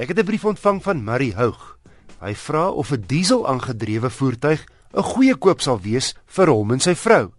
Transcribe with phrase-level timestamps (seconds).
[0.00, 1.78] Ek het 'n brief ontvang van Murray Houg.
[2.20, 6.94] Hy vra of 'n diesel-aangedrewe voertuig 'n goeie koop sal wees vir hom en sy
[6.94, 7.32] vrou.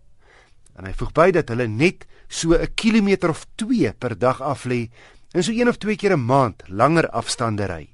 [0.77, 4.65] En hy voeg by dat hulle net so 'n kilometer of 2 per dag af
[4.65, 4.89] lê
[5.31, 7.89] en so een of twee keer 'n maand langer afstande ry.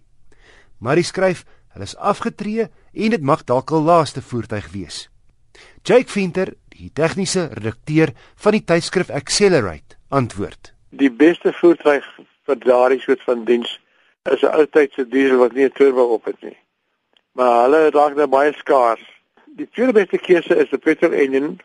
[0.79, 5.09] Murray skryf, hulle is afgetree en dit mag dalk al laaste voertuig wees.
[5.81, 12.03] Jake Venter, die tegniese redakteur van die tydskrif Accelerate, antwoord: Die beste voertuig
[12.45, 13.79] vir daardie soort van diens
[14.33, 16.57] is 'n ou tydse diesel wat nie 'n turbo op het nie.
[17.31, 19.03] Maar hulle raak nou baie skaars.
[19.45, 21.55] Die tweede beste keuse is 'n petrol engine,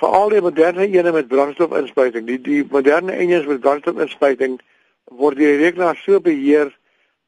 [0.00, 2.26] veral die moderne ene met brandstofinspuiting.
[2.26, 4.60] Die die moderne engines met brandstofinspuiting
[5.04, 6.72] word deur die rekenaar so beheer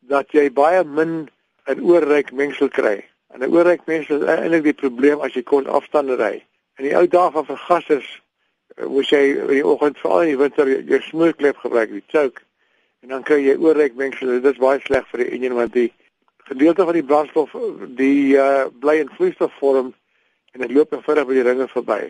[0.00, 1.28] dat jy baie min
[1.66, 3.04] 'n oorryk mengsel kry.
[3.34, 6.42] En 'n oorryk mengsel is eintlik die probleem as jy kort afstande ry.
[6.78, 8.22] In die ou dae van vergassers
[8.76, 12.42] eh, moes jy in die oggend veral in die winter jou smoorklep gebruik, die choke
[13.02, 14.38] en dan kry jy oorryk mengsel.
[14.38, 15.90] Dit is baie sleg vir die enjin want die
[16.46, 17.54] gedeelte van die brandstof
[17.98, 19.92] die uh, bly in vloeistofvorm
[20.52, 22.00] en dit loop vinnig by die ringe verby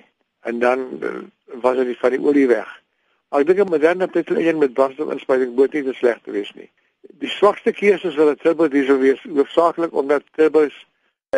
[0.49, 1.19] en dan uh,
[1.65, 2.69] was dit van die olie weg.
[3.31, 6.53] Maar ek dink 'n moderne petrol enjin met brandstofinspuiting moet nie te sleg te wees
[6.55, 6.69] nie.
[7.23, 10.75] Die swakste keuse is wel 'n turbo diesel wees, hoofsaaklik omdat turbos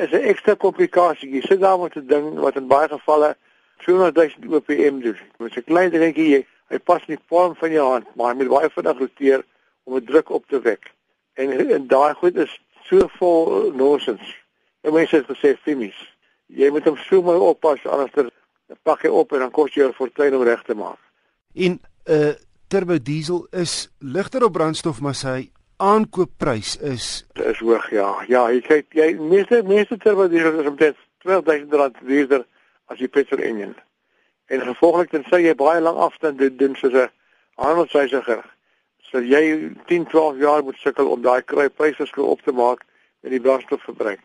[0.00, 1.30] is 'n ekstra komplikasie.
[1.30, 3.36] Jy sit daar met 'n ding wat in baie gevalle
[3.84, 5.18] 200 000 OPM doen.
[5.38, 8.36] Met 'n klein dingetjie jy Hy pas in die palm van jou hand, maar hy
[8.40, 9.44] moet baie vinnig roteer
[9.84, 10.90] om 'n druk op te wek.
[11.34, 14.36] En, en daai goed is so vol nonsens.
[14.80, 15.96] En mense het gesê fimies.
[16.46, 18.30] Jy moet hom so mooi oppas anders dan
[18.82, 20.98] pak hy op en dan kos jy 'n fortuin om reg te maak.
[21.54, 22.34] En 'n uh,
[22.68, 28.24] turbo diesel is ligter op brandstof, maar sy aankoopprys is is hoog, ja.
[28.28, 32.46] Ja, jy kyk jy meeste meeste turbo diesel is omtrent 12000 rand duurder
[32.86, 33.74] as die petrol engine.
[34.46, 37.10] En gevolglik dan sê jy baie lank afstand doen, doen soos 'n
[37.56, 38.44] handelswysiger.
[39.10, 42.84] So jy 10, 12 jaar moet sukkel om daai kry prysverskil op te maak
[43.22, 44.20] met die brandstofverbruik.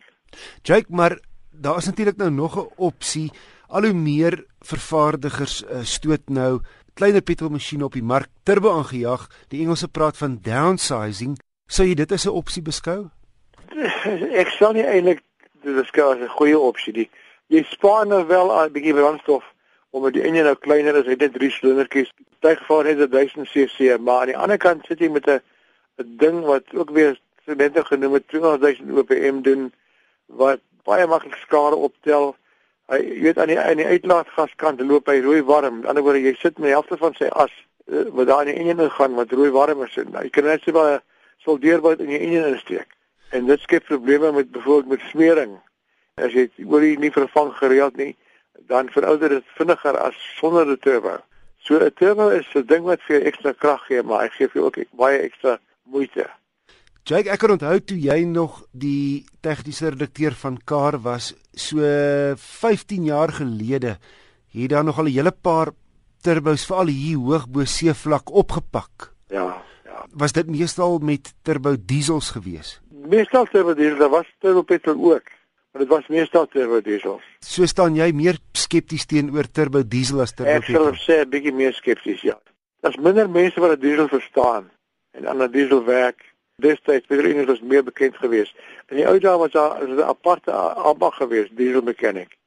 [0.61, 1.19] Jake, maar
[1.51, 3.31] daar is natuurlik nou nog 'n opsie.
[3.67, 6.59] Al hoe meer vervaardigers uh, stoot nou
[6.93, 9.27] kleiner petrolmasjiene op die mark turbo aangejaag.
[9.47, 11.37] Die Engelse praat van downsizing.
[11.67, 13.09] Sou jy dit as 'n opsie beskou?
[14.41, 15.21] Ek sou nie eintlik
[15.63, 17.09] dit beskou as 'n goeie opsie nie.
[17.47, 19.43] Jy spaar nou wel 'n bietjie brandstof
[19.89, 22.11] omdat die enjin nou kleiner is, het dit drie silindertjies.
[22.37, 25.41] Stygevaar het 1000 cc, maar aan die ander kant sit jy met 'n
[25.99, 29.73] 'n ding wat ook weer net genoem het 2000 OPM doen
[30.25, 32.35] wat baie maklik skade optel.
[32.89, 35.65] Hy jy weet aan die aan die uitlaatgaskant loop hy rooi warm.
[35.65, 37.51] Aan die ander woorde jy sit met die helfte van sy as
[37.87, 39.95] eh, wat daar in die enjin gaan wat rooi warm is.
[39.95, 41.01] Nou, jy kan net so baie
[41.45, 42.95] soldeerbout in die enjin insteek.
[43.31, 45.59] En dit skep probleme met byvoorbeeld met smering.
[46.15, 48.15] As jy olie nie vervang gereeld nie,
[48.67, 51.17] dan verouder dit vinniger as sonder 'n turbo.
[51.59, 54.47] So 'n turbo is 'n ding wat vir jou ekstra krag gee, maar hy gee
[54.47, 56.29] vir jou ook baie ekstra moeite.
[57.03, 61.77] Jake, ek kan onthou toe jy nog die tegniese redakteur van Kar was, so
[62.37, 63.97] 15 jaar gelede,
[64.53, 65.71] het daar nog al 'n hele paar
[66.21, 69.13] turbos veral hier hoog bo seevlak opgepak.
[69.27, 70.05] Ja, ja.
[70.11, 72.81] Was dit meestal met turbo diesels gewees?
[72.89, 75.38] Meestal turbo diesels, daar was turbo petrol ook
[75.71, 77.23] maar dit was meestal turbo diesels.
[77.39, 80.87] So staan jy meer skepties teenoor turbo diesel as turbo diesel?
[80.89, 82.39] Ek sal sê 'n bietjie meer skepties, ja.
[82.81, 84.69] Daar's minder mense wat 'n diesel verstaan
[85.11, 86.25] en aan 'n diesel werk.
[86.55, 88.55] Destyds het hulle eers meer bekend geweest.
[88.89, 92.37] In die ou dae was daar 'n aparte ambag geweest, diesel mechanic.